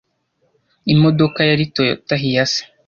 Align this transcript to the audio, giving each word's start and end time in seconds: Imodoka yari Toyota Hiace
Imodoka 0.93 1.39
yari 1.49 1.63
Toyota 1.75 2.13
Hiace 2.21 2.61